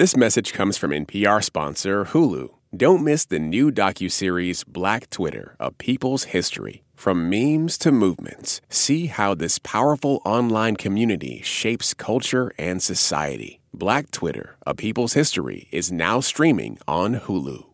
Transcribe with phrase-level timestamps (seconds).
[0.00, 2.48] This message comes from NPR sponsor Hulu.
[2.74, 6.84] Don't miss the new docuseries Black Twitter, A People's History.
[6.94, 13.60] From memes to movements, see how this powerful online community shapes culture and society.
[13.74, 17.66] Black Twitter, A People's History is now streaming on Hulu.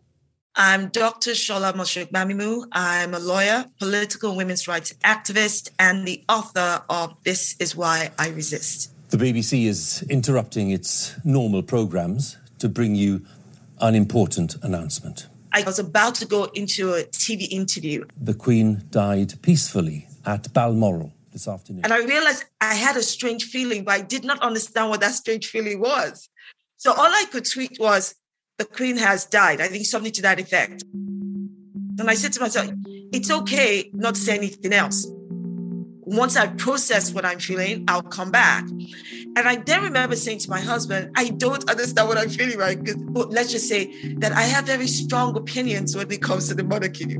[0.57, 1.31] I'm Dr.
[1.31, 2.67] Shola Mos-Shogbamimu.
[2.73, 8.31] I'm a lawyer, political women's rights activist, and the author of This Is Why I
[8.31, 8.96] Resist.
[9.09, 13.25] The BBC is interrupting its normal programs to bring you
[13.81, 15.29] an important announcement.
[15.53, 18.05] I was about to go into a TV interview.
[18.21, 21.85] The Queen died peacefully at Balmoral this afternoon.
[21.85, 25.15] And I realized I had a strange feeling, but I did not understand what that
[25.15, 26.29] strange feeling was.
[26.77, 28.17] So all I could tweet was,
[28.59, 29.61] the Queen has died.
[29.61, 30.83] I think something to that effect.
[30.93, 32.71] And I said to myself,
[33.13, 35.07] it's okay not to say anything else
[36.07, 38.65] once I process what I'm feeling, I'll come back.
[38.69, 42.81] And I then remember saying to my husband, I don't understand what I'm feeling right.
[42.81, 46.63] Because let's just say that I have very strong opinions when it comes to the
[46.63, 47.17] monarchy.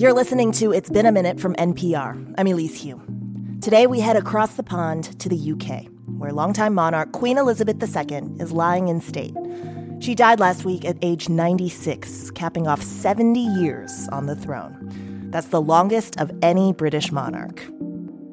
[0.00, 2.34] You're listening to It's Been a Minute from NPR.
[2.38, 3.02] I'm Elise Hu.
[3.60, 5.86] Today we head across the pond to the UK,
[6.18, 9.34] where longtime monarch Queen Elizabeth II is lying in state.
[9.98, 15.07] She died last week at age 96, capping off 70 years on the throne.
[15.30, 17.62] That's the longest of any British monarch.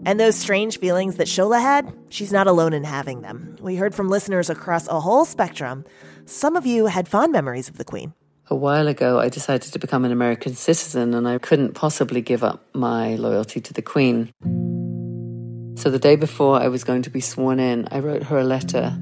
[0.05, 3.55] And those strange feelings that Shola had, she's not alone in having them.
[3.59, 5.83] We heard from listeners across a whole spectrum.
[6.25, 8.13] Some of you had fond memories of the Queen.
[8.47, 12.43] A while ago, I decided to become an American citizen, and I couldn't possibly give
[12.43, 14.31] up my loyalty to the Queen.
[15.75, 18.43] So the day before I was going to be sworn in, I wrote her a
[18.43, 18.95] letter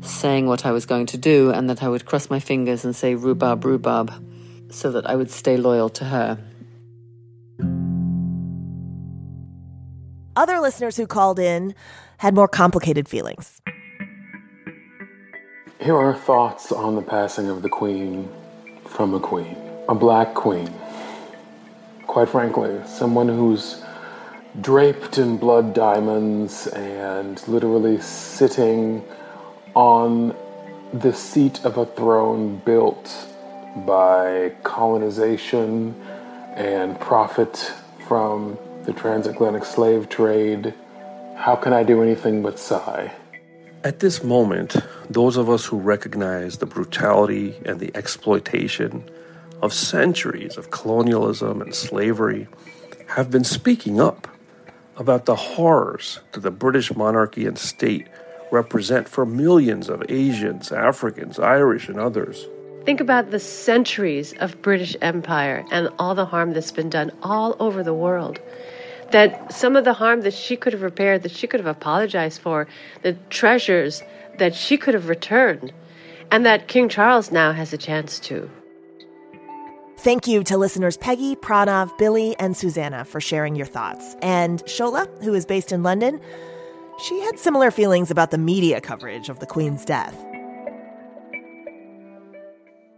[0.00, 2.96] saying what I was going to do and that I would cross my fingers and
[2.96, 4.12] say rhubarb, rhubarb,
[4.70, 6.38] so that I would stay loyal to her.
[10.36, 11.74] Other listeners who called in
[12.18, 13.62] had more complicated feelings.
[15.80, 18.28] Here are thoughts on the passing of the Queen
[18.84, 19.56] from a Queen,
[19.88, 20.68] a black Queen.
[22.06, 23.82] Quite frankly, someone who's
[24.60, 29.02] draped in blood diamonds and literally sitting
[29.74, 30.36] on
[30.92, 33.10] the seat of a throne built
[33.86, 35.94] by colonization
[36.54, 37.72] and profit
[38.06, 40.72] from the transatlantic slave trade.
[41.36, 43.12] How can I do anything but sigh?
[43.84, 44.76] At this moment,
[45.10, 49.08] those of us who recognize the brutality and the exploitation
[49.60, 52.48] of centuries of colonialism and slavery
[53.08, 54.28] have been speaking up
[54.96, 58.06] about the horrors that the British monarchy and state
[58.50, 62.46] represent for millions of Asians, Africans, Irish, and others.
[62.84, 67.56] Think about the centuries of British Empire and all the harm that's been done all
[67.58, 68.40] over the world
[69.12, 72.40] that some of the harm that she could have repaired, that she could have apologized
[72.40, 72.66] for,
[73.02, 74.02] the treasures
[74.38, 75.72] that she could have returned,
[76.30, 78.50] and that King Charles now has a chance to.
[79.98, 84.16] Thank you to listeners Peggy, Pranav, Billy, and Susanna for sharing your thoughts.
[84.22, 86.20] And Shola, who is based in London,
[87.02, 90.14] she had similar feelings about the media coverage of the Queen's death.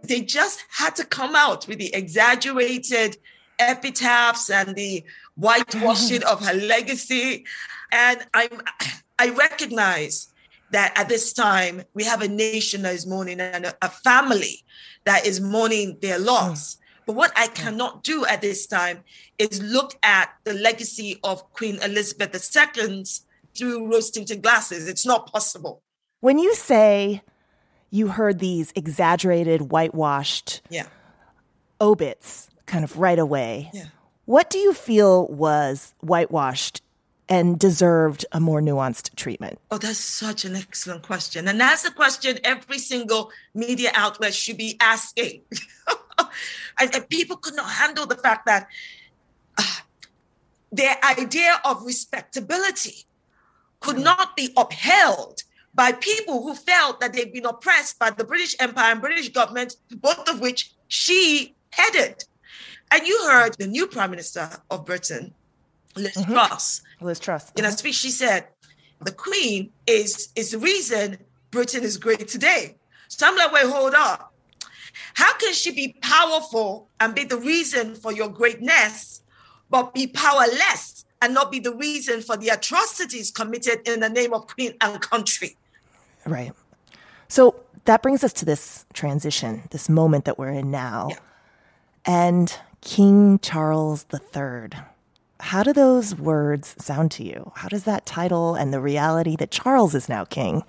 [0.03, 3.17] They just had to come out with the exaggerated
[3.59, 5.03] epitaphs and the
[5.39, 7.45] whitewashing of her legacy.
[7.91, 8.61] And I'm,
[9.19, 10.27] I recognize
[10.71, 14.63] that at this time we have a nation that is mourning and a, a family
[15.05, 16.75] that is mourning their loss.
[16.75, 16.79] Mm.
[17.07, 17.55] But what I mm.
[17.55, 19.03] cannot do at this time
[19.37, 23.03] is look at the legacy of Queen Elizabeth II
[23.55, 24.87] through rose tinted glasses.
[24.87, 25.81] It's not possible.
[26.19, 27.21] When you say
[27.89, 30.87] you heard these exaggerated, whitewashed yeah.
[31.81, 33.85] obits kind of right away, yeah.
[34.29, 36.83] What do you feel was whitewashed
[37.29, 39.57] and deserved a more nuanced treatment?
[39.71, 41.47] Oh, that's such an excellent question.
[41.47, 45.41] And that's a question every single media outlet should be asking.
[46.79, 48.67] and, and, people could not handle the fact that
[49.57, 49.63] uh,
[50.71, 53.07] their idea of respectability
[53.79, 54.03] could mm.
[54.03, 55.41] not be upheld
[55.73, 59.77] by people who felt that they've been oppressed by the British Empire and British government,
[59.89, 62.25] both of which she headed.
[62.91, 65.33] And you heard the new Prime Minister of Britain,
[65.95, 66.33] Liz mm-hmm.
[66.33, 66.81] Truss.
[67.01, 67.51] Liz Truss.
[67.55, 67.77] In a uh-huh.
[67.77, 68.47] speech, she said,
[69.01, 71.17] the Queen is, is the reason
[71.51, 72.75] Britain is great today.
[73.07, 74.33] So I'm like, wait, hold up.
[75.13, 79.21] How can she be powerful and be the reason for your greatness,
[79.69, 84.33] but be powerless and not be the reason for the atrocities committed in the name
[84.33, 85.55] of Queen and country?
[86.25, 86.51] Right.
[87.27, 91.07] So that brings us to this transition, this moment that we're in now.
[91.09, 91.17] Yeah.
[92.05, 94.69] And King Charles III.
[95.41, 97.51] How do those words sound to you?
[97.55, 100.63] How does that title and the reality that Charles is now king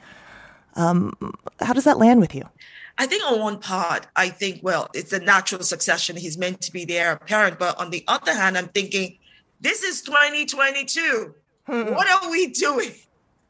[0.77, 1.13] Um,
[1.61, 2.49] how does that land with you?
[2.97, 6.17] I think on one part, I think, well, it's a natural succession.
[6.17, 7.59] He's meant to be the heir apparent.
[7.59, 9.19] But on the other hand, I'm thinking,
[9.61, 11.35] this is 2022.
[11.67, 11.95] Hmm.
[11.95, 12.93] What are we doing?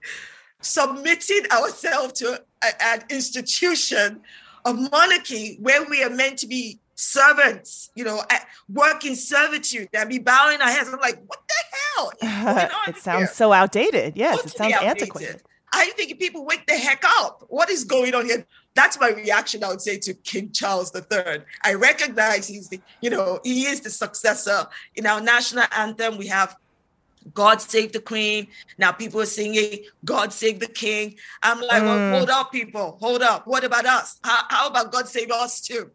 [0.61, 4.21] Submitting ourselves to a, an institution
[4.65, 8.23] of monarchy where we are meant to be servants, you know,
[8.69, 10.89] work in servitude and be bowing our heads.
[10.93, 12.13] I'm like, what the hell?
[12.89, 13.27] it sounds here?
[13.29, 14.17] so outdated.
[14.17, 15.43] Yes, it sounds antiquated.
[15.73, 17.45] I think people wake the heck up.
[17.49, 18.45] What is going on here?
[18.75, 21.43] That's my reaction, I would say, to King Charles III.
[21.63, 24.67] I recognize he's the, you know, he is the successor.
[24.97, 26.57] In our national anthem, we have
[27.35, 28.49] God save the queen.
[28.79, 31.17] Now people are singing God save the king.
[31.43, 31.87] I'm like, mm.
[31.87, 33.47] well, hold up, people, hold up.
[33.47, 34.19] What about us?
[34.25, 35.91] How, how about God save us too?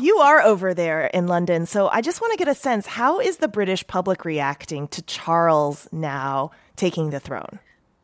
[0.00, 2.86] You are over there in London, so I just want to get a sense.
[2.86, 7.58] How is the British public reacting to Charles now taking the throne?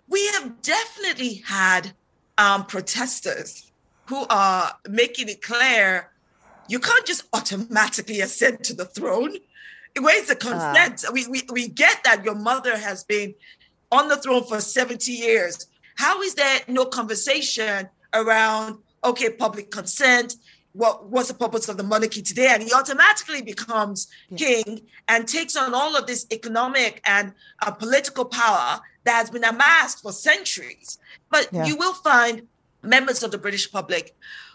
[0.09, 1.93] We have definitely had
[2.39, 3.71] um, protesters
[4.07, 6.11] who are making it clear
[6.69, 9.37] you can't just automatically ascend to the throne.
[9.99, 10.73] Where's the ah.
[10.75, 11.05] consent?
[11.07, 13.35] Uh, we, we, we get that your mother has been
[13.91, 15.67] on the throne for 70 years.
[15.97, 20.37] How is there no conversation around, okay, public consent?
[20.75, 22.49] What, what's the purpose of the monarchy today?
[22.51, 28.25] And he automatically becomes king and takes on all of this economic and uh, political
[28.25, 30.99] power that has been amassed for centuries.
[31.31, 31.67] But yeah.
[31.67, 32.47] you will find
[32.83, 34.15] members of the British public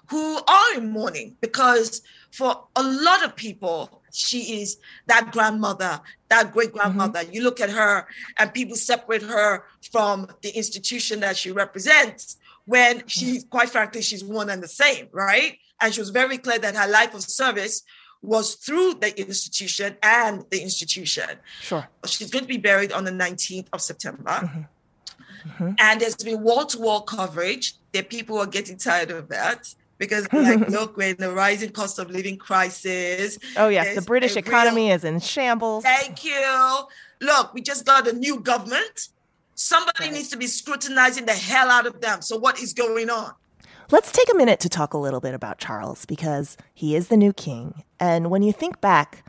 [0.10, 4.78] who are in mourning because for a lot of people, she is
[5.08, 6.00] that grandmother,
[6.30, 7.20] that great grandmother.
[7.20, 7.34] Mm-hmm.
[7.34, 8.08] You look at her
[8.40, 14.24] and people separate her from the institution that she represents when she, quite frankly, she's
[14.24, 15.58] one and the same, right?
[15.82, 17.84] And she was very clear that her life of service
[18.22, 21.30] was through the institution and the institution.
[21.62, 21.88] Sure.
[22.06, 24.24] She's going to be buried on the 19th of September.
[24.24, 24.62] Mm-hmm.
[25.50, 25.72] Mm-hmm.
[25.80, 27.76] And there's been wall to wall coverage.
[27.92, 32.00] There people are getting tired of that because like look we're in the rising cost
[32.00, 36.80] of living crisis oh yes the british economy real, is in shambles thank you
[37.22, 39.10] look we just got a new government
[39.56, 40.14] somebody right.
[40.14, 43.32] needs to be scrutinizing the hell out of them so what is going on
[43.92, 47.18] let's take a minute to talk a little bit about charles because he is the
[47.18, 49.24] new king and when you think back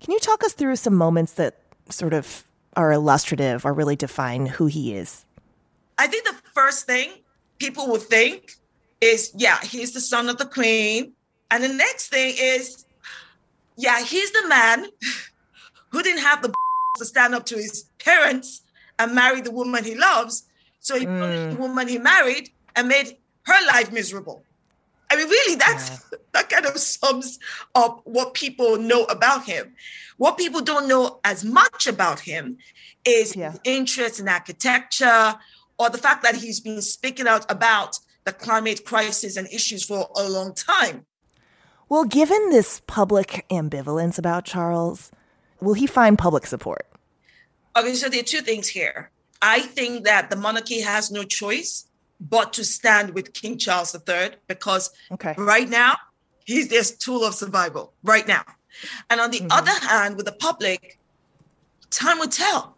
[0.00, 1.56] can you talk us through some moments that
[1.90, 2.44] sort of
[2.76, 5.24] are illustrative or really define who he is?
[5.98, 7.10] I think the first thing
[7.58, 8.52] people would think
[9.00, 11.12] is, yeah, he's the son of the queen.
[11.50, 12.84] And the next thing is,
[13.76, 14.86] yeah, he's the man
[15.90, 16.52] who didn't have the
[16.98, 18.62] to stand up to his parents
[18.98, 20.44] and marry the woman he loves.
[20.80, 21.50] So he mm.
[21.50, 23.16] the woman he married and made
[23.48, 24.44] her life miserable.
[25.10, 26.18] I mean, really, that's yeah.
[26.32, 27.38] that kind of sums
[27.74, 29.74] up what people know about him.
[30.18, 32.58] What people don't know as much about him
[33.04, 33.54] is yeah.
[33.64, 35.34] interest in architecture
[35.78, 40.10] or the fact that he's been speaking out about the climate crisis and issues for
[40.16, 41.06] a long time.
[41.88, 45.10] Well, given this public ambivalence about Charles,
[45.60, 46.86] will he find public support?
[47.76, 49.10] Okay, so there are two things here.
[49.40, 51.87] I think that the monarchy has no choice
[52.20, 55.34] but to stand with King Charles III because okay.
[55.38, 55.96] right now
[56.44, 58.42] he's their tool of survival right now.
[59.10, 59.52] And on the mm-hmm.
[59.52, 60.98] other hand, with the public,
[61.90, 62.76] time will tell.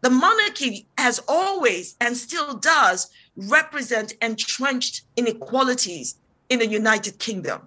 [0.00, 6.16] The monarchy has always and still does represent entrenched inequalities
[6.48, 7.62] in the United Kingdom.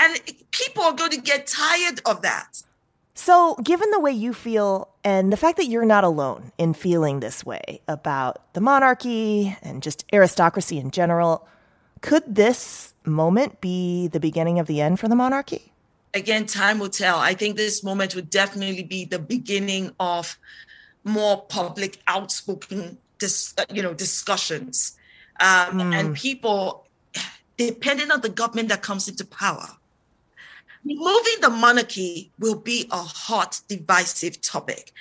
[0.00, 2.62] And people are going to get tired of that.
[3.14, 7.20] So, given the way you feel and the fact that you're not alone in feeling
[7.20, 11.46] this way about the monarchy and just aristocracy in general,
[12.00, 15.72] could this moment be the beginning of the end for the monarchy?
[16.14, 17.18] again, time will tell.
[17.18, 20.38] I think this moment would definitely be the beginning of
[21.04, 24.96] more public, outspoken, dis, uh, you know, discussions,
[25.40, 25.94] um, mm.
[25.94, 26.86] and people,
[27.56, 29.68] depending on the government that comes into power.
[30.84, 34.92] Removing the monarchy will be a hot, divisive topic,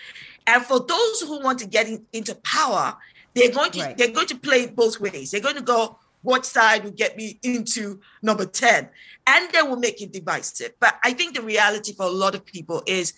[0.45, 2.97] and for those who want to get in, into power,
[3.35, 3.97] they're going to right.
[3.97, 5.31] they're going to play both ways.
[5.31, 8.89] They're going to go, what side will get me into number 10
[9.27, 10.73] and they will make it divisive.
[10.79, 13.13] But i think the reality for a lot of people is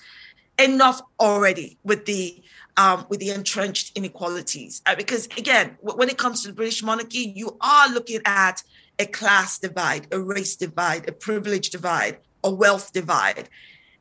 [0.59, 2.41] enough already with the
[2.77, 4.81] um, with the entrenched inequalities.
[4.85, 8.61] Uh, because again w- when it comes to the british monarchy you are looking at
[8.99, 13.49] a class divide a race divide a privilege divide a wealth divide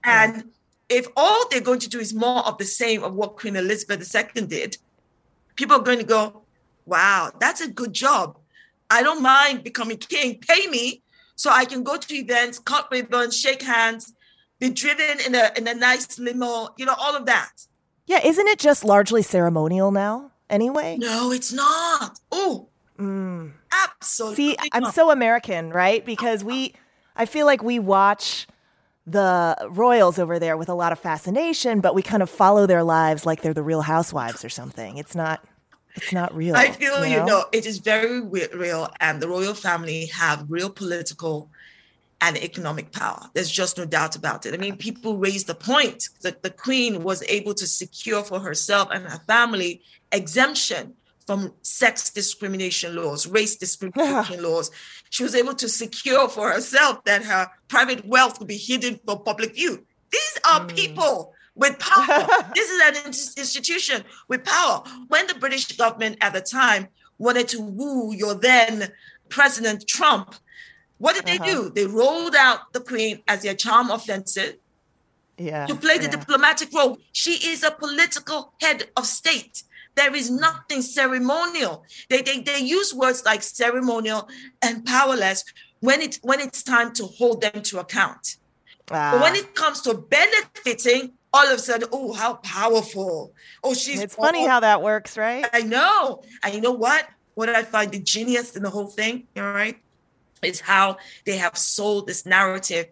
[0.04, 0.44] and
[0.88, 4.14] if all they're going to do is more of the same of what queen elizabeth
[4.14, 4.76] ii did
[5.56, 6.42] people are going to go
[6.86, 8.38] wow that's a good job
[8.90, 10.38] I don't mind becoming king.
[10.38, 11.02] Pay me
[11.36, 14.14] so I can go to events, cut ribbons, shake hands,
[14.58, 17.66] be driven in a in a nice limo, you know, all of that.
[18.06, 20.96] Yeah, isn't it just largely ceremonial now anyway?
[20.98, 22.18] No, it's not.
[22.32, 22.68] Oh,
[22.98, 23.52] Mm.
[23.70, 24.34] Absolutely.
[24.34, 26.04] See, I'm so American, right?
[26.04, 26.74] Because we,
[27.18, 28.46] I feel like we watch
[29.06, 32.84] the royals over there with a lot of fascination, but we kind of follow their
[32.84, 34.96] lives like they're the real housewives or something.
[34.96, 35.44] It's not.
[35.94, 36.54] It's not real.
[36.54, 40.46] I feel you know, you know it is very real, and the royal family have
[40.48, 41.50] real political
[42.20, 43.28] and economic power.
[43.34, 44.54] There's just no doubt about it.
[44.54, 48.90] I mean, people raise the point that the queen was able to secure for herself
[48.92, 49.82] and her family
[50.12, 50.94] exemption
[51.28, 54.70] from sex discrimination laws, race discrimination laws.
[55.10, 59.20] She was able to secure for herself that her private wealth would be hidden for
[59.20, 59.84] public view.
[60.10, 60.74] These are mm.
[60.74, 62.26] people with power.
[62.54, 64.82] this is an institution with power.
[65.08, 68.90] When the British government at the time wanted to woo your then
[69.28, 70.34] President Trump,
[70.96, 71.44] what did uh-huh.
[71.44, 71.68] they do?
[71.68, 74.56] They rolled out the Queen as their charm offensive.
[75.36, 76.10] Yeah, to play the yeah.
[76.10, 76.98] diplomatic role.
[77.12, 79.62] She is a political head of state.
[79.98, 81.84] There is nothing ceremonial.
[82.08, 84.28] They, they, they use words like ceremonial
[84.62, 85.42] and powerless
[85.80, 88.36] when it when it's time to hold them to account.
[88.92, 89.10] Ah.
[89.12, 93.32] But when it comes to benefiting, all of a sudden, oh, how powerful.
[93.64, 95.44] Oh, she's It's funny how that works, right?
[95.52, 96.22] I know.
[96.44, 97.08] And you know what?
[97.34, 99.78] What I find the genius in the whole thing, all right,
[100.42, 102.86] is how they have sold this narrative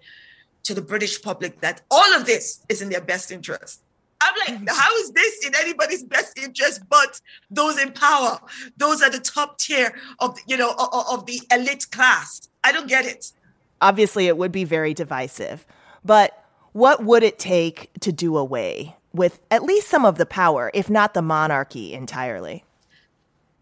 [0.64, 3.80] to the British public that all of this is in their best interest.
[4.20, 7.20] I'm like, how is this in anybody's best interest but
[7.50, 8.38] those in power?
[8.76, 12.49] Those are the top tier of you know of, of the elite class.
[12.64, 13.32] I don't get it.
[13.80, 15.66] Obviously, it would be very divisive,
[16.04, 16.42] but
[16.73, 20.88] what would it take to do away with at least some of the power, if
[20.88, 22.64] not the monarchy entirely?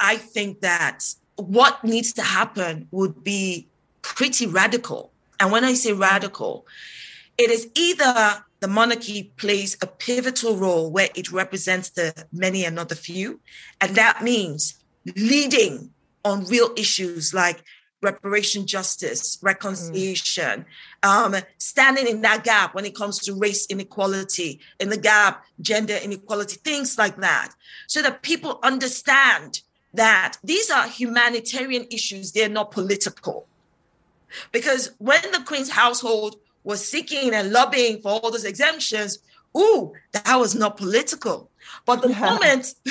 [0.00, 3.66] I think that what needs to happen would be
[4.02, 5.10] pretty radical.
[5.40, 6.66] And when I say radical,
[7.38, 12.74] it is either the monarchy plays a pivotal role where it represents the many and
[12.74, 13.38] not the few.
[13.78, 14.82] And that means
[15.16, 15.90] leading
[16.24, 17.62] on real issues like
[18.00, 20.64] reparation justice, reconciliation,
[21.02, 21.06] mm.
[21.06, 25.98] um, standing in that gap when it comes to race inequality, in the gap, gender
[26.02, 27.50] inequality, things like that,
[27.86, 29.60] so that people understand
[29.92, 33.46] that these are humanitarian issues, they're not political.
[34.52, 39.18] Because when the Queen's household was seeking and lobbying for all those exemptions,
[39.56, 41.50] ooh, that was not political.
[41.86, 42.20] But the yeah.
[42.20, 42.74] moment,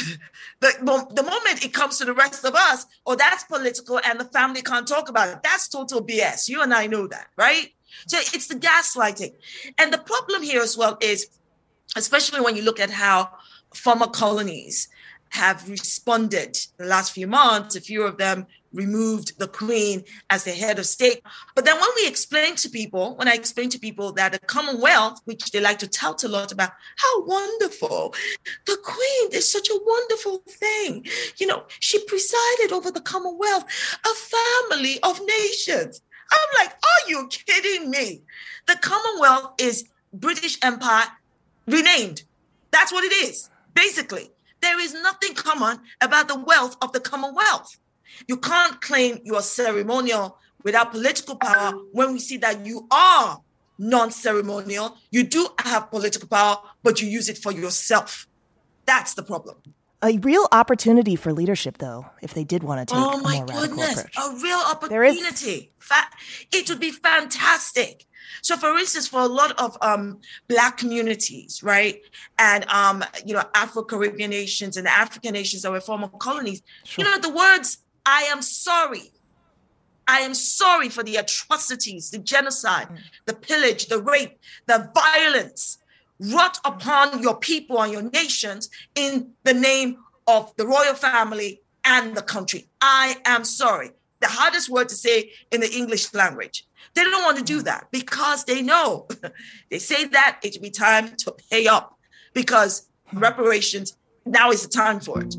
[0.62, 4.26] the, the moment it comes to the rest of us, oh, that's political, and the
[4.26, 5.40] family can't talk about it.
[5.44, 6.48] That's total BS.
[6.48, 7.74] You and I know that, right?
[8.08, 9.34] So it's the gaslighting.
[9.78, 11.28] And the problem here as well is,
[11.96, 13.30] especially when you look at how
[13.74, 14.88] former colonies
[15.30, 20.52] have responded the last few months, a few of them removed the queen as the
[20.52, 21.22] head of state.
[21.56, 25.22] But then when we explain to people, when I explain to people that the Commonwealth,
[25.26, 28.14] which they like to tout a lot about, how wonderful,
[28.66, 31.06] the queen is such a wonderful thing.
[31.38, 33.66] You know, she presided over the Commonwealth,
[34.06, 36.02] a family of nations.
[36.32, 38.24] I'm like, are you kidding me?
[38.68, 41.06] The Commonwealth is British Empire
[41.68, 42.24] renamed.
[42.72, 44.32] That's what it is, basically.
[44.62, 47.78] There is nothing common about the wealth of the Commonwealth.
[48.28, 53.42] You can't claim you are ceremonial without political power when we see that you are
[53.78, 54.98] non ceremonial.
[55.12, 58.28] You do have political power, but you use it for yourself.
[58.86, 59.58] That's the problem.
[60.04, 63.38] A real opportunity for leadership, though, if they did want to take oh my a
[63.40, 64.18] more goodness, approach.
[64.18, 65.72] A real opportunity.
[65.80, 66.10] Fa-
[66.52, 68.06] it would be fantastic.
[68.42, 70.20] So, for instance, for a lot of um,
[70.50, 72.02] Black communities, right,
[72.38, 77.06] and um, you know, Afro Caribbean nations and African nations that were former colonies, sure.
[77.06, 79.12] you know, the words I am sorry.
[80.08, 82.98] I am sorry for the atrocities, the genocide, mm.
[83.26, 85.78] the pillage, the rape, the violence
[86.20, 92.16] wrought upon your people and your nations in the name of the royal family and
[92.16, 92.68] the country.
[92.82, 93.92] I am sorry.
[94.20, 96.66] The hardest word to say in the English language.
[96.94, 97.66] They don't want to do mm.
[97.66, 99.08] that because they know
[99.70, 101.98] they say that it will be time to pay up
[102.34, 105.36] because reparations now is the time for it.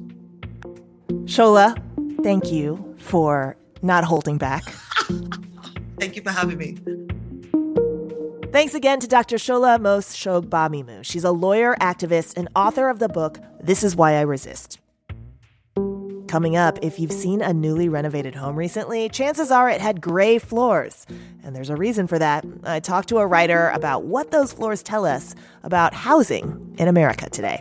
[1.26, 1.76] Shola,
[2.24, 4.64] thank you for not holding back.
[6.00, 6.78] thank you for having me.
[8.50, 9.36] Thanks again to Dr.
[9.36, 11.04] Shola Mos-Shogbamimu.
[11.04, 14.80] She's a lawyer, activist, and author of the book This Is Why I Resist.
[16.26, 20.38] Coming up, if you've seen a newly renovated home recently, chances are it had gray
[20.38, 21.06] floors.
[21.42, 22.44] And there's a reason for that.
[22.64, 27.28] I talked to a writer about what those floors tell us about housing in America
[27.28, 27.60] today.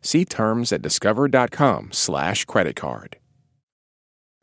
[0.00, 3.16] See terms at discover.com/slash credit card.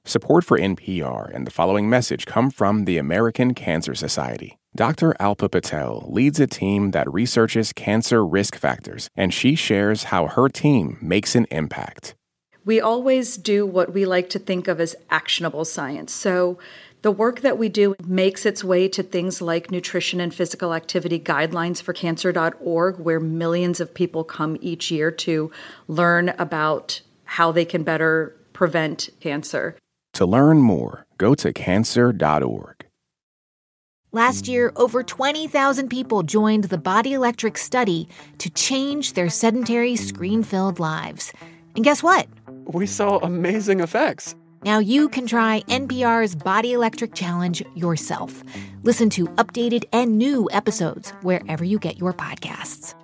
[0.05, 4.57] Support for NPR and the following message come from the American Cancer Society.
[4.73, 5.13] Dr.
[5.19, 10.47] Alpa Patel leads a team that researches cancer risk factors, and she shares how her
[10.47, 12.15] team makes an impact.
[12.63, 16.13] We always do what we like to think of as actionable science.
[16.13, 16.57] So,
[17.07, 21.17] the work that we do makes its way to things like nutrition and physical activity
[21.17, 25.49] guidelines for cancer.org, where millions of people come each year to
[25.87, 29.77] learn about how they can better prevent cancer.
[30.15, 32.85] To learn more, go to cancer.org.
[34.11, 38.09] Last year, over 20,000 people joined the Body Electric study
[38.39, 41.31] to change their sedentary, screen filled lives.
[41.73, 42.27] And guess what?
[42.65, 44.35] We saw amazing effects.
[44.63, 48.43] Now you can try NPR's Body Electric Challenge yourself.
[48.83, 52.95] Listen to updated and new episodes wherever you get your podcasts.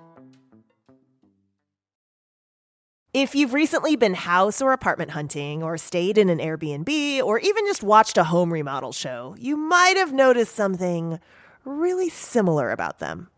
[3.12, 7.64] If you've recently been house or apartment hunting, or stayed in an Airbnb, or even
[7.66, 11.20] just watched a home remodel show, you might have noticed something
[11.64, 13.28] really similar about them.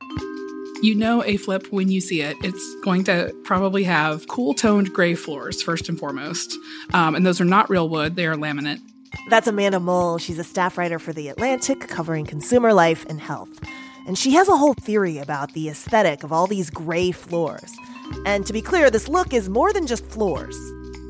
[0.82, 2.36] You know a flip when you see it.
[2.42, 6.56] It's going to probably have cool toned gray floors, first and foremost.
[6.92, 8.80] Um, and those are not real wood, they are laminate.
[9.30, 10.18] That's Amanda Mull.
[10.18, 13.60] She's a staff writer for The Atlantic covering consumer life and health.
[14.06, 17.72] And she has a whole theory about the aesthetic of all these gray floors.
[18.24, 20.56] And to be clear, this look is more than just floors.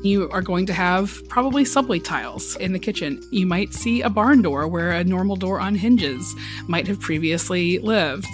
[0.03, 3.21] You are going to have probably subway tiles in the kitchen.
[3.31, 6.33] You might see a barn door where a normal door on hinges
[6.67, 8.25] might have previously lived.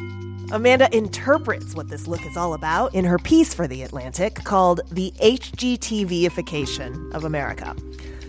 [0.54, 4.82] Amanda interprets what this look is all about in her piece for The Atlantic called
[4.92, 7.76] The HGTVification of America.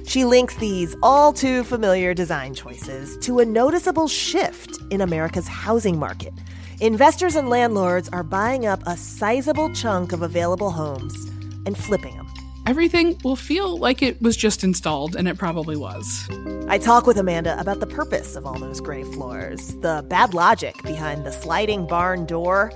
[0.06, 5.98] She links these all too familiar design choices to a noticeable shift in America's housing
[5.98, 6.32] market.
[6.80, 11.26] Investors and landlords are buying up a sizable chunk of available homes
[11.66, 12.23] and flipping them.
[12.66, 16.26] Everything will feel like it was just installed, and it probably was.
[16.66, 20.82] I talk with Amanda about the purpose of all those gray floors, the bad logic
[20.82, 22.72] behind the sliding barn door,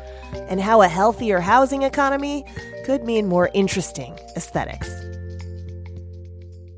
[0.48, 2.44] and how a healthier housing economy
[2.84, 4.90] could mean more interesting aesthetics.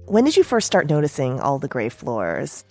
[0.06, 2.64] When did you first start noticing all the gray floors?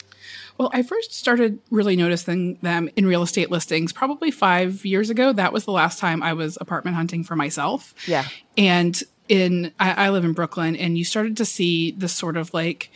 [0.57, 5.33] Well, I first started really noticing them in real estate listings probably five years ago.
[5.33, 7.93] That was the last time I was apartment hunting for myself.
[8.07, 8.25] Yeah.
[8.57, 12.53] And in, I, I live in Brooklyn, and you started to see this sort of
[12.53, 12.91] like,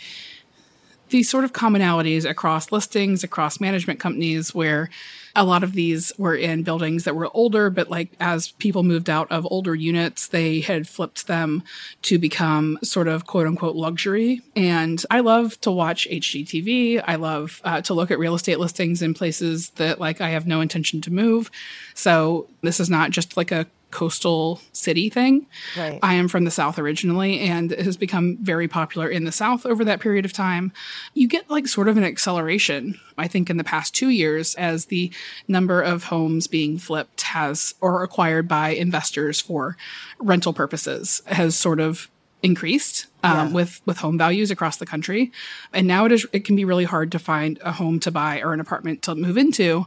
[1.10, 4.90] these sort of commonalities across listings, across management companies, where
[5.36, 9.10] a lot of these were in buildings that were older, but like as people moved
[9.10, 11.64] out of older units, they had flipped them
[12.04, 14.42] to become sort of quote unquote luxury.
[14.56, 17.04] And I love to watch HGTV.
[17.06, 20.46] I love uh, to look at real estate listings in places that like I have
[20.46, 21.50] no intention to move.
[21.96, 25.46] So this is not just like a coastal city thing.
[25.78, 26.00] Right.
[26.04, 29.66] I am from the South originally, and it has become very popular in the South
[29.66, 30.74] over that period of time.
[31.14, 34.86] You get like sort of an acceleration, I think, in the past two years as
[34.88, 35.12] the
[35.48, 39.78] number of homes being flipped has or acquired by investors for
[40.20, 42.10] rental purposes has sort of
[42.42, 43.54] increased um, Yeah.
[43.54, 45.32] with with home values across the country,
[45.72, 48.42] and now it is it can be really hard to find a home to buy
[48.42, 49.86] or an apartment to move into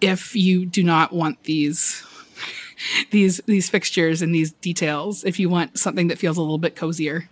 [0.00, 2.02] if you do not want these
[3.10, 6.76] these these fixtures and these details if you want something that feels a little bit
[6.76, 7.28] cozier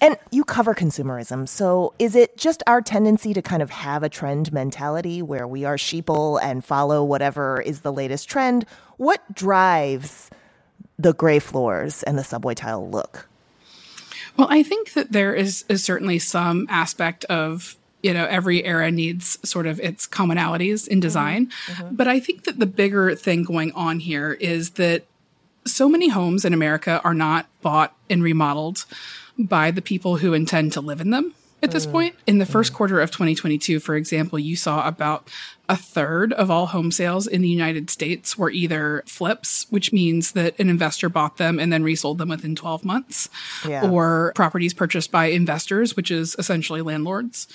[0.00, 4.08] And you cover consumerism, so is it just our tendency to kind of have a
[4.08, 8.66] trend mentality where we are sheeple and follow whatever is the latest trend?
[8.96, 10.28] What drives
[10.98, 13.28] the gray floors and the subway tile look?
[14.36, 18.90] well i think that there is, is certainly some aspect of you know every era
[18.90, 21.82] needs sort of its commonalities in design mm-hmm.
[21.82, 21.94] Mm-hmm.
[21.96, 25.04] but i think that the bigger thing going on here is that
[25.64, 28.84] so many homes in america are not bought and remodeled
[29.38, 31.92] by the people who intend to live in them at this mm.
[31.92, 32.16] point.
[32.26, 32.52] In the mm-hmm.
[32.52, 35.30] first quarter of 2022, for example, you saw about
[35.68, 40.32] a third of all home sales in the United States were either flips, which means
[40.32, 43.28] that an investor bought them and then resold them within 12 months,
[43.66, 43.88] Yeah.
[43.88, 47.46] or properties purchased by investors, which is essentially landlords.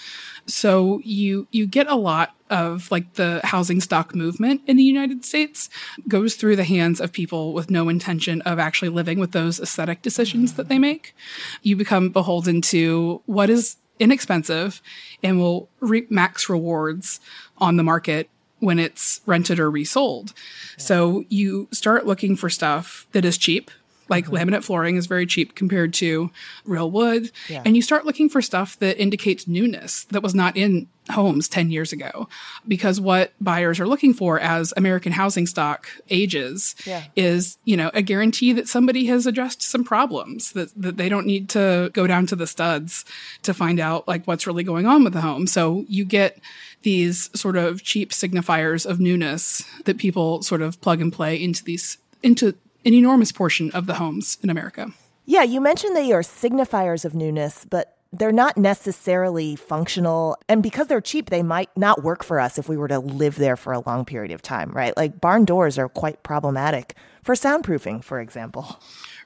[0.48, 5.26] So you you get a lot of like the housing stock movement in the United
[5.26, 5.70] States
[6.08, 10.02] goes through the hands of people with no intention of actually living with those aesthetic
[10.02, 11.14] decisions that they make.
[11.62, 14.82] You become beholden to what is inexpensive
[15.22, 17.20] and will reap max rewards
[17.58, 18.30] on the market
[18.60, 20.34] when it's rented or resold.
[20.78, 23.70] So you start looking for stuff that is cheap.
[24.10, 24.36] Like mm-hmm.
[24.50, 26.32] laminate flooring is very cheap compared to
[26.66, 27.32] real wood.
[27.50, 27.62] Yeah.
[27.66, 31.72] And you start looking for stuff that indicates newness that was not in homes 10
[31.72, 32.28] years ago.
[32.68, 37.04] Because what buyers are looking for as American housing stock ages Yeah.
[37.16, 41.26] is, you know, a guarantee that somebody has addressed some problems, that, that they don't
[41.26, 43.06] need to go down to the studs
[43.44, 45.48] to find out like what's really going on with the home.
[45.48, 46.40] So you get
[46.84, 51.64] these sort of cheap signifiers of newness that people sort of plug and play into
[51.64, 52.54] these, into
[52.88, 54.92] an enormous portion of the homes in America.
[55.26, 60.38] Yeah, you mentioned they are signifiers of newness, but they're not necessarily functional.
[60.48, 63.36] And because they're cheap, they might not work for us if we were to live
[63.36, 64.96] there for a long period of time, right?
[64.96, 68.80] Like barn doors are quite problematic for soundproofing, for example.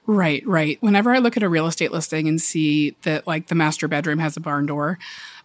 [0.07, 0.79] Right, right.
[0.81, 4.17] Whenever I look at a real estate listing and see that like the master bedroom
[4.17, 4.97] has a barn door,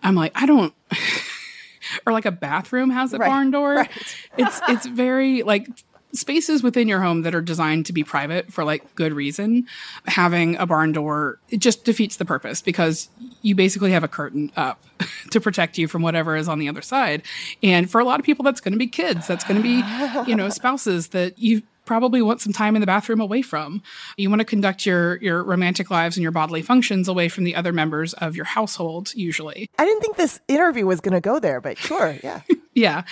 [0.02, 0.72] I'm like, I don't
[2.07, 3.74] or like a bathroom has a Right, barn door.
[3.74, 3.90] right.
[4.38, 5.68] It's it's very like
[6.12, 9.66] spaces within your home that are designed to be private for like good reason.
[10.07, 13.09] Having a barn door it just defeats the purpose because
[13.42, 14.83] you basically have a curtain up
[15.31, 17.23] to protect you from whatever is on the other side.
[17.62, 20.31] And for a lot of people that's going to be kids, that's going to be,
[20.31, 23.83] you know, spouses that you probably want some time in the bathroom away from.
[24.16, 27.55] You want to conduct your your romantic lives and your bodily functions away from the
[27.55, 29.71] other members of your household usually.
[29.79, 32.42] I didn't think this interview was going to go there, but sure, yeah.
[32.77, 33.05] Yeah.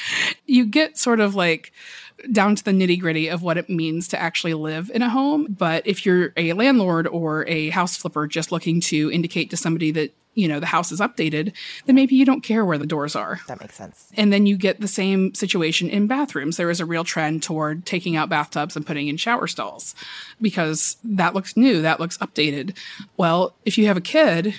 [0.47, 1.73] You get sort of like
[2.31, 5.47] down to the nitty gritty of what it means to actually live in a home.
[5.49, 9.91] But if you're a landlord or a house flipper just looking to indicate to somebody
[9.93, 11.55] that, you know, the house is updated,
[11.87, 13.41] then maybe you don't care where the doors are.
[13.49, 14.11] That makes sense.
[14.17, 16.59] And then you get the same situation in bathrooms.
[16.59, 19.95] There is a real trend toward taking out bathtubs and putting in shower stalls
[20.43, 22.77] because that looks new, that looks updated.
[23.17, 24.55] Well, if you have a kid,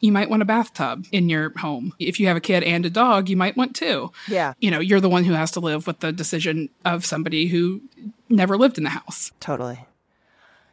[0.00, 1.92] you might want a bathtub in your home.
[1.98, 4.10] If you have a kid and a dog, you might want two.
[4.28, 4.54] Yeah.
[4.58, 7.82] You know, you're the one who has to live with the decision of somebody who
[8.28, 9.32] never lived in the house.
[9.40, 9.84] Totally.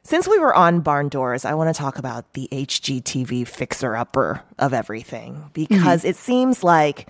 [0.04, 4.42] Since we were on barn doors, I want to talk about the HGTV fixer upper
[4.58, 5.50] of everything mm-hmm.
[5.52, 7.10] because it seems like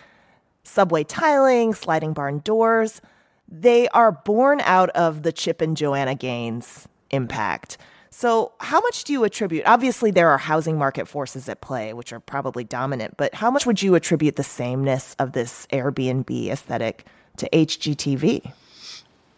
[0.64, 3.02] subway tiling, sliding barn doors,
[3.48, 7.78] they are born out of the Chip and Joanna Gaines impact.
[8.20, 9.68] So, how much do you attribute?
[9.68, 13.68] Obviously, there are housing market forces at play, which are probably dominant, but how much
[13.68, 17.06] would you attribute the sameness of this Airbnb aesthetic
[17.38, 18.54] to HGTV?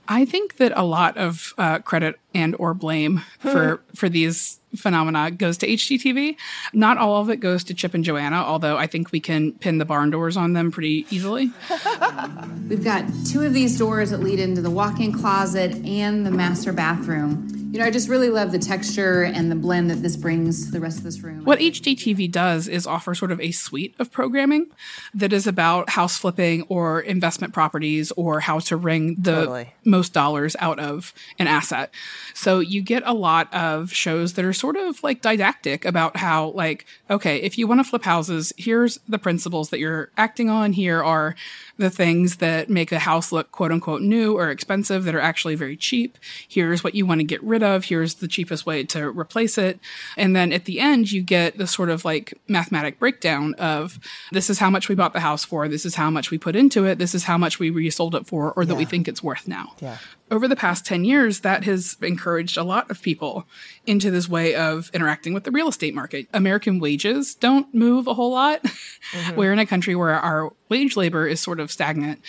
[0.08, 5.32] I think that a lot of uh, credit and or blame for for these phenomena
[5.32, 6.36] goes to HGTV.
[6.74, 9.78] Not all of it goes to Chip and Joanna, although I think we can pin
[9.78, 11.52] the barn doors on them pretty easily.
[12.70, 16.32] We've got two of these doors that lead into the walk in closet and the
[16.32, 17.48] master bathroom.
[17.72, 20.72] You know, I just really love the texture and the blend that this brings to
[20.72, 21.46] the rest of this room.
[21.46, 24.72] What HGTV does is offer sort of a suite of programming
[25.14, 29.74] that is about house flipping or investment properties or how to wring the Totally.
[29.86, 31.94] most dollars out of an asset.
[32.34, 36.50] So you get a lot of shows that are sort of like didactic about how,
[36.50, 40.74] like, okay, if you want to flip houses, here's the principles that you're acting on.
[40.74, 41.36] Here are
[41.78, 45.56] the things that make a house look quote unquote new or expensive that are actually
[45.56, 46.18] very cheap.
[46.48, 47.86] Here's what you want to get rid of.
[47.86, 49.80] Here's the cheapest way to replace it.
[50.18, 53.98] And then at the end, you get the sort of like mathematic breakdown of
[54.32, 55.68] this is how much we bought the house for.
[55.68, 57.00] This is how much we put into it.
[57.00, 59.74] This is how much we resold it for or that we think it's worth now
[59.80, 59.98] Yeah.
[60.32, 63.46] Over the past 10 years, that has encouraged a lot of people
[63.86, 66.28] into this way of interacting with the real estate market.
[66.34, 68.64] American wages don't move a whole lot.
[68.64, 69.36] Mm-hmm.
[69.36, 72.22] We're in a country where our wage labor is sort of stagnant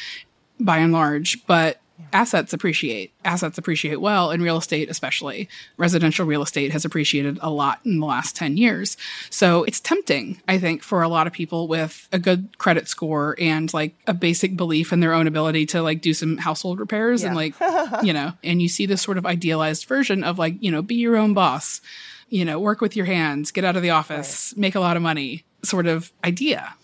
[0.59, 1.81] by and large, but
[2.13, 3.13] assets appreciate.
[3.25, 8.01] Assets appreciate well, in real estate, especially residential real estate, has appreciated a lot in
[8.01, 8.97] the last 10 years.
[9.31, 13.37] So it's tempting, I think, for a lot of people with a good credit score
[13.39, 17.23] and like a basic belief in their own ability to like do some household repairs
[17.23, 17.55] and like,
[18.03, 20.97] you know, and you see this sort of idealized version of like, you know, be
[20.97, 21.81] your own boss,
[22.29, 25.03] you know, work with your hands, get out of the office, make a lot of
[25.03, 26.75] money sort of idea.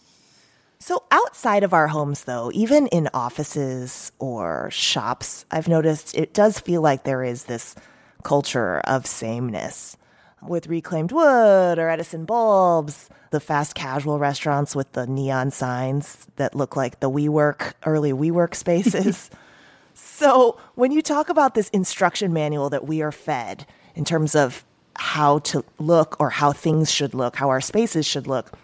[0.86, 6.60] So, outside of our homes, though, even in offices or shops, I've noticed it does
[6.60, 7.74] feel like there is this
[8.22, 9.96] culture of sameness
[10.40, 16.54] with reclaimed wood or Edison bulbs, the fast casual restaurants with the neon signs that
[16.54, 19.28] look like the WeWork, early WeWork spaces.
[19.94, 24.64] so, when you talk about this instruction manual that we are fed in terms of
[24.94, 28.56] how to look or how things should look, how our spaces should look,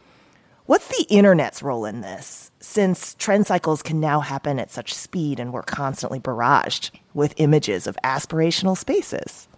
[0.67, 2.53] What's the internet's role in this?
[2.61, 7.89] Since trend cycles can now happen at such speed and we're constantly barraged with images
[7.89, 9.49] of aspirational spaces.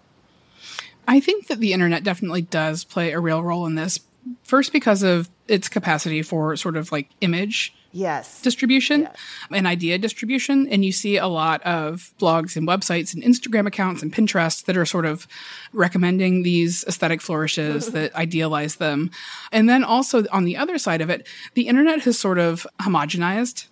[1.07, 4.01] I think that the internet definitely does play a real role in this.
[4.43, 8.42] First, because of its capacity for sort of like image yes.
[8.42, 9.16] distribution yes.
[9.50, 10.68] and idea distribution.
[10.68, 14.76] And you see a lot of blogs and websites and instagram accounts and pinterest that
[14.76, 15.26] are sort of
[15.72, 19.11] recommending these aesthetic flourishes that idealize them.
[19.52, 23.66] And then also on the other side of it the internet has sort of homogenized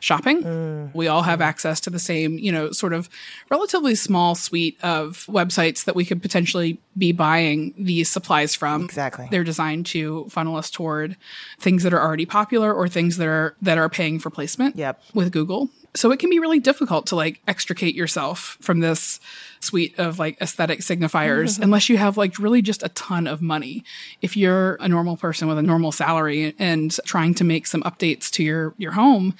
[0.00, 0.42] shopping.
[0.42, 0.94] Mm.
[0.94, 3.08] We all have access to the same, you know, sort of
[3.50, 8.84] relatively small suite of websites that we could potentially be buying these supplies from.
[8.84, 9.28] Exactly.
[9.30, 11.16] They're designed to funnel us toward
[11.58, 15.02] things that are already popular or things that are that are paying for placement yep.
[15.14, 15.70] with Google.
[15.96, 19.20] So it can be really difficult to like extricate yourself from this
[19.60, 23.84] suite of like aesthetic signifiers unless you have like really just a ton of money.
[24.20, 28.28] If you're a normal person with a normal salary and trying to make some updates
[28.32, 29.34] to your your home,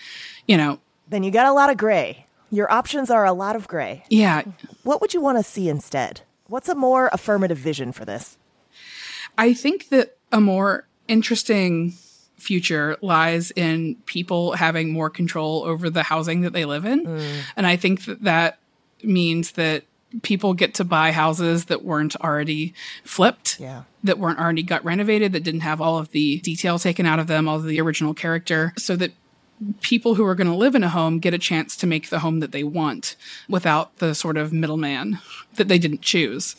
[0.46, 2.26] you know, then you got a lot of gray.
[2.50, 4.04] Your options are a lot of gray.
[4.08, 4.42] Yeah.
[4.82, 6.22] What would you want to see instead?
[6.46, 8.38] What's a more affirmative vision for this?
[9.36, 11.94] I think that a more interesting
[12.36, 17.06] future lies in people having more control over the housing that they live in.
[17.06, 17.40] Mm.
[17.56, 18.58] And I think that that
[19.02, 19.84] means that
[20.22, 23.82] people get to buy houses that weren't already flipped, yeah.
[24.04, 27.26] that weren't already gut renovated, that didn't have all of the detail taken out of
[27.26, 29.12] them, all of the original character, so that
[29.80, 32.20] people who are going to live in a home get a chance to make the
[32.20, 33.16] home that they want
[33.48, 35.18] without the sort of middleman
[35.54, 36.56] that they didn't choose.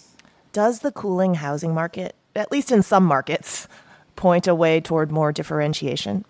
[0.53, 3.67] Does the cooling housing market, at least in some markets,
[4.15, 6.25] point a way toward more differentiation?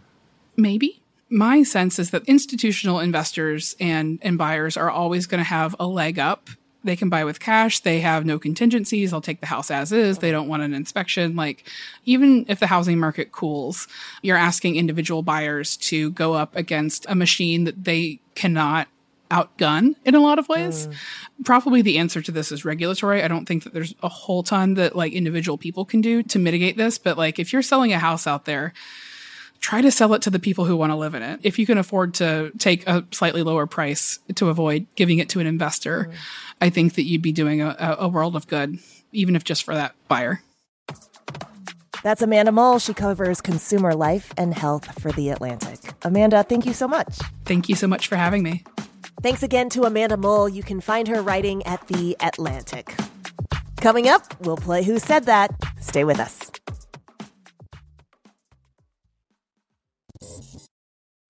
[0.58, 1.02] Maybe.
[1.30, 5.88] My sense is that institutional investors and, and buyers are always going to have a
[5.88, 6.50] leg up
[6.86, 7.80] they can buy with cash.
[7.82, 9.12] They have no contingencies.
[9.12, 10.20] They'll take the house as is.
[10.20, 11.36] They don't want an inspection.
[11.36, 11.68] Like,
[12.06, 13.88] even if the housing market cools,
[14.22, 18.88] you're asking individual buyers to go up against a machine that they cannot
[19.32, 20.88] outgun in a lot of ways.
[20.88, 20.96] Mm.
[21.46, 23.24] Probably the answer to this is regulatory.
[23.24, 26.40] I don't think that there's a whole ton that like individual people can do to
[26.40, 26.98] mitigate this.
[26.98, 28.74] But like, if you're selling a house out there,
[29.66, 31.40] try to sell it to the people who want to live in it.
[31.42, 35.40] If you can afford to take a slightly lower price to avoid giving it to
[35.40, 36.16] an investor, mm.
[36.62, 38.78] I think that you'd be doing a, a world of good,
[39.12, 40.44] even if just for that buyer.
[42.04, 42.78] That's Amanda Mull.
[42.78, 45.80] She covers consumer life and health for The Atlantic.
[46.04, 47.18] Amanda, thank you so much.
[47.46, 48.64] Thank you so much for having me.
[49.24, 50.48] Thanks again to Amanda Mull.
[50.48, 52.94] You can find her writing at The Atlantic.
[53.78, 55.56] Coming up, we'll play Who Said That.
[55.82, 56.45] Stay with us.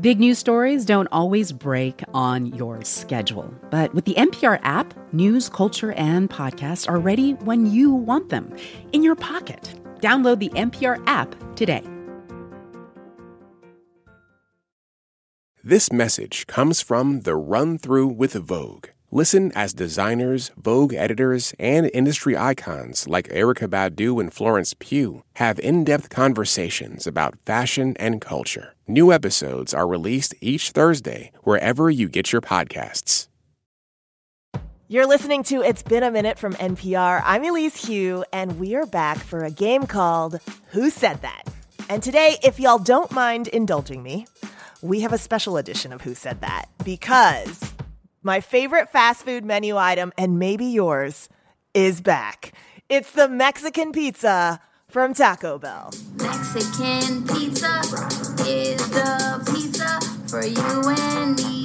[0.00, 5.50] Big news stories don't always break on your schedule, but with the NPR app, news,
[5.50, 8.54] culture, and podcasts are ready when you want them
[8.92, 9.74] in your pocket.
[10.00, 11.84] Download the NPR app today.
[15.62, 18.88] This message comes from the Run Through with Vogue.
[19.10, 25.60] Listen as designers, Vogue editors, and industry icons like Erykah Badu and Florence Pugh have
[25.60, 28.74] in depth conversations about fashion and culture.
[28.88, 33.28] New episodes are released each Thursday wherever you get your podcasts.
[34.88, 37.22] You're listening to It's Been a Minute from NPR.
[37.24, 41.44] I'm Elise Hu, and we are back for a game called Who Said That?
[41.88, 44.26] And today, if y'all don't mind indulging me,
[44.82, 47.72] we have a special edition of Who Said That because
[48.24, 51.28] my favorite fast food menu item, and maybe yours,
[51.74, 52.52] is back.
[52.88, 55.92] It's the Mexican pizza from Taco Bell.
[56.14, 57.80] Mexican pizza
[58.46, 61.64] is the pizza for you and me.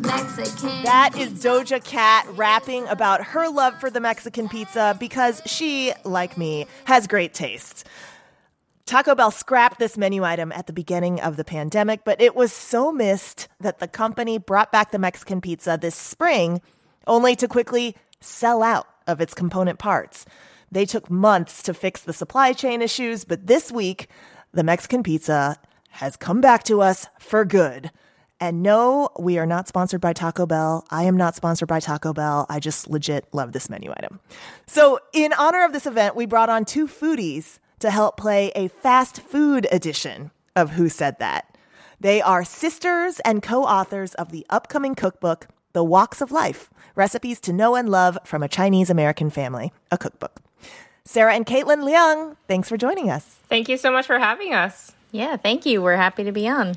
[0.00, 5.92] Mexican that is Doja Cat rapping about her love for the Mexican pizza because she,
[6.04, 7.86] like me, has great taste.
[8.86, 12.52] Taco Bell scrapped this menu item at the beginning of the pandemic, but it was
[12.52, 16.60] so missed that the company brought back the Mexican pizza this spring,
[17.08, 20.24] only to quickly sell out of its component parts.
[20.70, 24.08] They took months to fix the supply chain issues, but this week,
[24.52, 25.56] the Mexican pizza
[25.90, 27.90] has come back to us for good.
[28.38, 30.86] And no, we are not sponsored by Taco Bell.
[30.90, 32.46] I am not sponsored by Taco Bell.
[32.48, 34.20] I just legit love this menu item.
[34.68, 38.68] So, in honor of this event, we brought on two foodies to help play a
[38.68, 41.56] fast food edition of Who Said That.
[42.00, 47.40] They are sisters and co authors of the upcoming cookbook, The Woks of Life Recipes
[47.40, 50.40] to Know and Love from a Chinese American Family, a cookbook.
[51.04, 53.38] Sarah and Kaitlin Leung, thanks for joining us.
[53.48, 54.92] Thank you so much for having us.
[55.12, 55.80] Yeah, thank you.
[55.80, 56.74] We're happy to be on.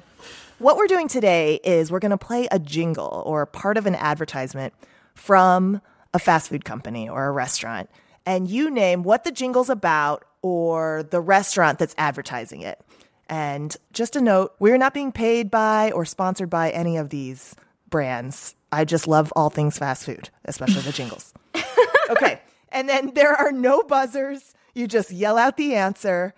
[0.60, 3.96] What we're doing today is we're going to play a jingle or part of an
[3.96, 4.74] advertisement
[5.16, 5.82] from
[6.14, 7.90] a fast food company or a restaurant.
[8.26, 12.80] And you name what the jingle's about or the restaurant that's advertising it.
[13.28, 17.56] And just a note, we're not being paid by or sponsored by any of these
[17.90, 18.56] brands.
[18.72, 21.34] I just love all things fast food, especially the jingles.
[22.10, 22.42] Okay.
[22.72, 24.54] And then there are no buzzers.
[24.74, 26.34] You just yell out the answer.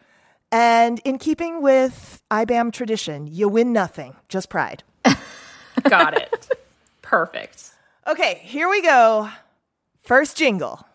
[0.52, 4.84] And in keeping with IBAM tradition, you win nothing, just pride.
[5.84, 6.50] Got it.
[7.02, 7.72] Perfect.
[8.06, 9.30] Okay, here we go.
[10.04, 10.86] First jingle.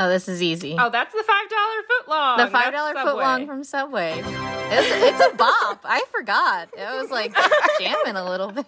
[0.00, 0.76] Oh, this is easy.
[0.78, 2.38] Oh, that's the five dollar foot long.
[2.38, 4.22] the five dollar foot long from Subway.
[4.72, 5.80] It's, it's a bop.
[5.84, 6.70] I forgot.
[6.76, 7.34] It was like
[7.80, 8.64] jamming a little bit.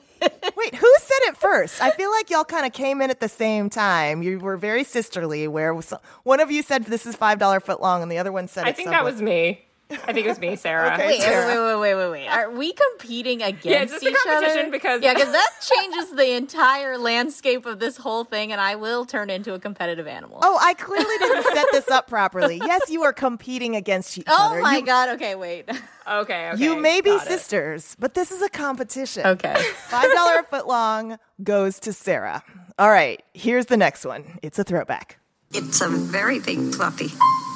[0.56, 1.80] Wait, who said it first?
[1.82, 4.22] I feel like y'all kind of came in at the same time.
[4.22, 7.80] You were very sisterly, where was- one of you said this is five dollar foot
[7.80, 9.64] long, and the other one said I it's think that was me.
[10.06, 10.92] I think it was me, Sarah.
[10.94, 11.46] Okay, Wait, Sarah.
[11.46, 12.28] wait, wait, wait, wait, wait.
[12.28, 14.58] Are we competing against Yeah, is this a each competition?
[14.60, 14.70] other?
[14.70, 19.04] Because- yeah, because that changes the entire landscape of this whole thing, and I will
[19.04, 20.38] turn into a competitive animal.
[20.42, 22.56] Oh, I clearly didn't set this up properly.
[22.56, 24.60] Yes, you are competing against each Oh other.
[24.62, 25.08] my You- god.
[25.10, 25.68] Okay, wait.
[26.04, 26.60] Okay, okay.
[26.64, 27.28] You may be got it.
[27.30, 29.24] sisters, but this is a competition.
[29.24, 29.54] Okay.
[29.86, 32.42] Five dollar a foot long goes to Sarah.
[32.76, 34.24] All right, here's the next one.
[34.42, 35.20] It's a throwback.
[35.54, 37.06] It's a very big fluffy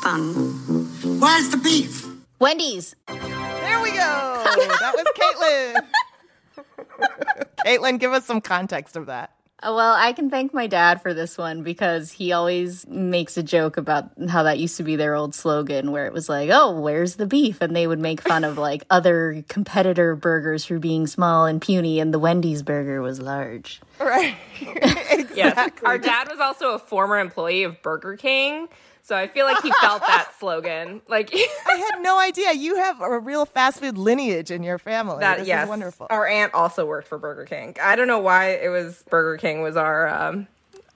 [0.05, 1.19] bun.
[1.19, 2.06] Where's the beef?
[2.39, 2.95] Wendy's.
[3.07, 3.97] There we go.
[3.97, 5.77] That was
[6.57, 6.67] Kaitlin.
[7.67, 9.31] Kaitlin, give us some context of that.
[9.63, 13.43] Uh, Well, I can thank my dad for this one because he always makes a
[13.43, 16.79] joke about how that used to be their old slogan where it was like, oh,
[16.79, 17.63] where's the beef?
[17.63, 22.01] And they would make fun of like other competitor burgers for being small and puny,
[22.01, 23.81] and the Wendy's burger was large.
[23.99, 24.37] Right.
[25.37, 25.71] Yes.
[25.85, 28.69] Our dad was also a former employee of Burger King.
[29.07, 31.01] So I feel like he felt that slogan.
[31.07, 31.31] Like
[31.69, 35.21] I had no idea you have a real fast food lineage in your family.
[35.21, 35.63] that this yes.
[35.63, 36.09] is wonderful.
[36.11, 37.77] Our aunt also worked for Burger King.
[37.81, 40.49] I don't know why it was Burger King was our um,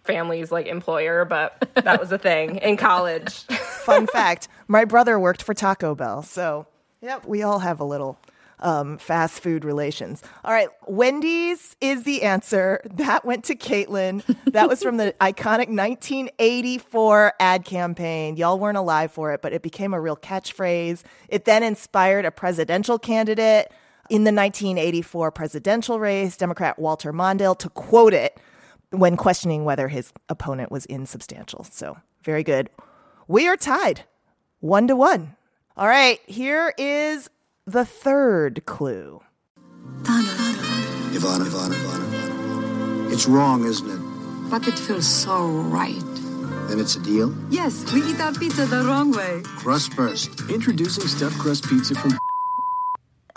[0.03, 3.45] family's like employer, but that was a thing in college.
[3.85, 6.67] Fun fact: my brother worked for Taco Bell, so
[7.01, 8.19] yep, we all have a little
[8.61, 10.23] um, fast food relations.
[10.45, 12.81] All right, Wendy's is the answer.
[12.95, 14.23] That went to Kaitlin.
[14.53, 18.37] That was from the iconic 1984 ad campaign.
[18.37, 21.03] Y'all weren't alive for it, but it became a real catchphrase.
[21.29, 23.73] It then inspired a presidential candidate
[24.09, 28.39] in the 1984 presidential race, Democrat Walter Mondale, to quote it
[28.91, 31.65] when questioning whether his opponent was insubstantial.
[31.71, 32.71] So, very good.
[33.29, 34.03] We are tied
[34.59, 35.37] one to one.
[35.77, 37.31] All right, here is
[37.71, 39.23] the third clue.
[40.03, 40.33] Ivana,
[41.15, 43.13] Ivana, Ivana, Ivana.
[43.13, 44.51] It's wrong, isn't it?
[44.51, 46.03] But it feels so right.
[46.69, 47.33] Then it's a deal?
[47.49, 49.43] Yes, we eat our pizza the wrong way.
[49.45, 50.51] Crust first.
[50.51, 52.19] Introducing stuffed crust pizza from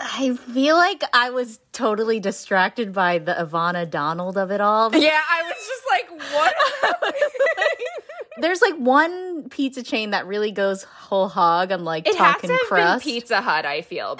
[0.00, 4.94] I feel like I was totally distracted by the Ivana Donald of it all.
[4.94, 7.14] yeah, I was just like, what?
[8.38, 12.48] There's like one pizza chain that really goes whole hog on like It has talking
[12.50, 13.04] to have crust.
[13.04, 14.16] been Pizza Hut, I feel.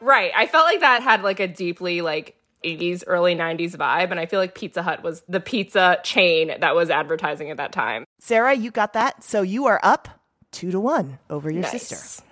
[0.00, 0.32] Right.
[0.36, 4.10] I felt like that had like a deeply like 80s, early 90s vibe.
[4.10, 7.72] And I feel like Pizza Hut was the pizza chain that was advertising at that
[7.72, 8.04] time.
[8.20, 9.22] Sarah, you got that.
[9.22, 10.08] So you are up
[10.52, 11.82] two to one over your Nice.
[11.86, 12.22] sister.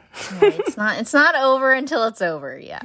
[0.41, 2.57] Right, it's not it's not over until it's over.
[2.57, 2.83] Yeah.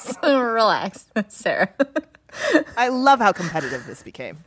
[0.00, 1.70] so relax, Sarah.
[2.76, 4.38] I love how competitive this became.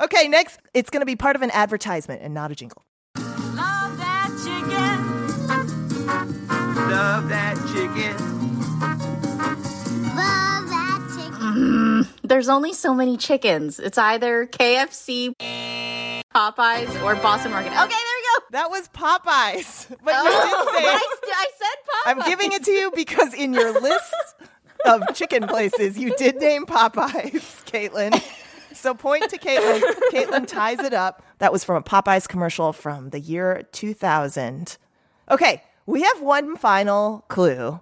[0.00, 2.84] Okay, next, it's going to be part of an advertisement and not a jingle.
[3.16, 6.06] Love that chicken.
[6.88, 8.16] Love that chicken.
[10.14, 11.38] Love that chicken.
[11.40, 13.80] Mm, there's only so many chickens.
[13.80, 15.32] It's either KFC,
[16.34, 17.72] Popeyes, or Boston Market.
[17.72, 18.44] Okay, there we go.
[18.52, 19.86] That was Popeyes.
[20.04, 22.06] But Oh, you did say but I, st- I said Popeyes.
[22.06, 24.14] I'm giving it to you because in your list
[24.86, 28.22] of chicken places, you did name Popeyes, Kaitlin.
[28.78, 29.82] So point to Kaitlin.
[30.12, 31.22] Kaitlin ties it up.
[31.38, 34.78] That was from a Popeyes commercial from the year 2000.
[35.30, 37.80] Okay, we have one final clue.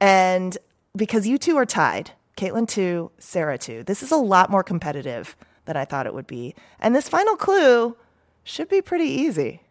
[0.00, 0.58] And
[0.94, 5.34] because you two are tied, Kaitlin two, Sarah two, this is a lot more competitive
[5.64, 6.54] than I thought it would be.
[6.78, 7.96] And this final clue
[8.44, 9.62] should be pretty easy.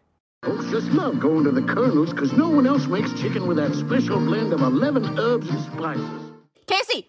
[0.44, 3.74] Folks just love going to the Colonel's because no one else makes chicken with that
[3.74, 6.32] special blend of 11 herbs and spices.
[6.66, 7.06] Casey!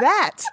[0.00, 0.44] that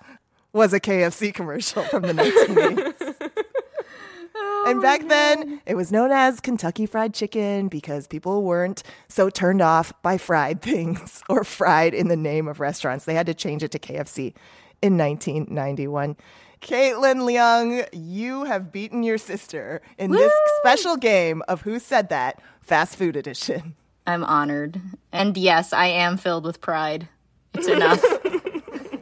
[0.53, 3.15] was a KFC commercial from the 1980s.
[4.67, 9.29] and back oh, then, it was known as Kentucky Fried Chicken because people weren't so
[9.29, 13.05] turned off by fried things or fried in the name of restaurants.
[13.05, 14.33] They had to change it to KFC
[14.81, 16.15] in 1991.
[16.61, 22.41] Kaitlin Leung, you have beaten your sister in this special game of Who Said That
[22.61, 23.75] Fast Food Edition.
[24.05, 24.81] I'm honored.
[25.11, 27.07] And yes, I am filled with pride.
[27.53, 28.03] It's enough.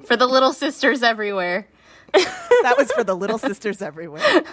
[0.08, 1.68] for the little sisters everywhere.
[2.14, 4.44] that was for the little sisters everywhere.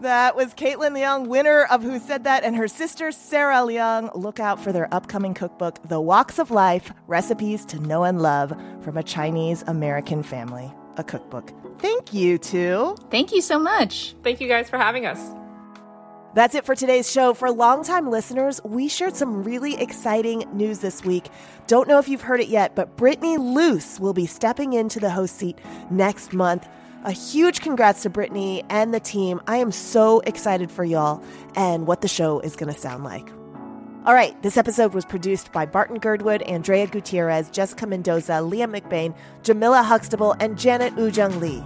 [0.00, 4.14] That was Kaitlin Leung, winner of Who Said That, and her sister Sarah Leung.
[4.14, 8.54] Look out for their upcoming cookbook, The Woks of Life Recipes to Know and Love
[8.82, 11.52] from a Chinese American Family, a cookbook.
[11.78, 12.96] Thank you, too.
[13.10, 14.14] Thank you so much.
[14.22, 15.43] Thank you guys for having us.
[16.34, 17.32] That's it for today's show.
[17.32, 21.28] For longtime listeners, we shared some really exciting news this week.
[21.68, 25.10] Don't know if you've heard it yet, but Brittany Luce will be stepping into the
[25.10, 25.56] host seat
[25.90, 26.66] next month.
[27.04, 29.40] A huge congrats to Brittany and the team.
[29.46, 31.22] I am so excited for y'all
[31.54, 33.30] and what the show is going to sound like.
[34.04, 39.14] All right, this episode was produced by Barton Girdwood, Andrea Gutierrez, Jessica Mendoza, Leah McBain,
[39.44, 41.62] Jamila Huxtable, and Janet Woojeong Lee.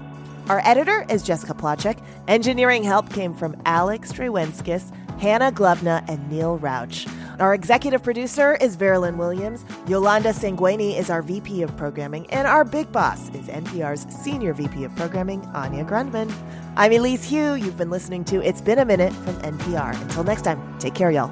[0.49, 2.03] Our editor is Jessica Placzek.
[2.27, 4.91] Engineering help came from Alex Drewenskis,
[5.21, 7.07] Hannah Gluvna, and Neil Rauch.
[7.39, 9.67] Our executive producer is Veralyn Williams.
[9.87, 14.85] Yolanda Sangweni is our VP of Programming, and our big boss is NPR's Senior VP
[14.85, 16.33] of Programming, Anya Grundmann.
[16.77, 17.55] I'm Elise Hu.
[17.55, 20.01] You've been listening to It's Been a Minute from NPR.
[20.01, 21.31] Until next time, take care, y'all.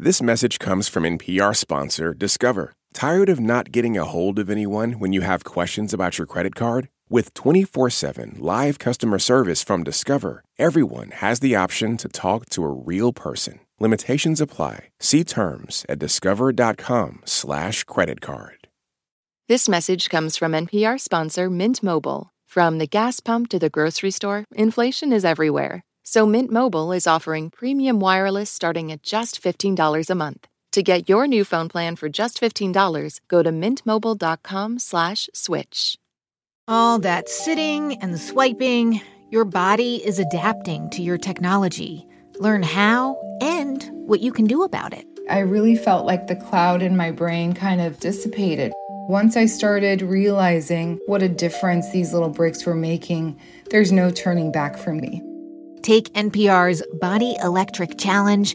[0.00, 2.72] This message comes from NPR sponsor Discover.
[2.92, 6.54] Tired of not getting a hold of anyone when you have questions about your credit
[6.54, 6.88] card?
[7.08, 12.64] With 24 7 live customer service from Discover, everyone has the option to talk to
[12.64, 13.60] a real person.
[13.80, 14.88] Limitations apply.
[15.00, 18.68] See terms at discover.com/slash credit card.
[19.48, 22.30] This message comes from NPR sponsor Mint Mobile.
[22.46, 25.82] From the gas pump to the grocery store, inflation is everywhere.
[26.02, 30.46] So Mint Mobile is offering premium wireless starting at just $15 a month.
[30.72, 35.96] To get your new phone plan for just $15, go to mintmobile.com slash switch.
[36.66, 39.00] All that sitting and swiping,
[39.30, 42.06] your body is adapting to your technology.
[42.38, 45.06] Learn how and what you can do about it.
[45.30, 48.72] I really felt like the cloud in my brain kind of dissipated.
[49.08, 53.40] Once I started realizing what a difference these little breaks were making,
[53.70, 55.22] there's no turning back for me.
[55.82, 58.54] Take NPR's Body Electric Challenge.